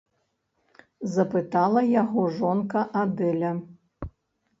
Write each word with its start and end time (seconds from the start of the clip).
-запытала 1.15 1.83
яго 2.03 2.23
жонка 2.39 2.81
Адэля. 3.03 3.51